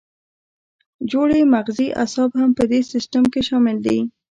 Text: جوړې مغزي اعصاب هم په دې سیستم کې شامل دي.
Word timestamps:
جوړې 1.11 1.39
مغزي 1.53 1.87
اعصاب 2.01 2.29
هم 2.39 2.49
په 2.57 2.63
دې 2.71 2.79
سیستم 2.91 3.23
کې 3.33 3.41
شامل 3.49 3.77
دي. 3.85 3.99